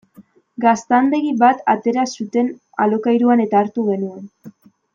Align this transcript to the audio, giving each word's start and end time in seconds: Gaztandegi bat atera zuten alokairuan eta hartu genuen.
Gaztandegi 0.63 1.33
bat 1.43 1.61
atera 1.75 2.05
zuten 2.21 2.49
alokairuan 2.87 3.45
eta 3.47 3.63
hartu 3.63 3.85
genuen. 3.93 4.27